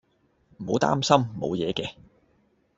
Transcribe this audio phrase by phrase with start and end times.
[0.57, 1.93] 唔好擔心，無嘢嘅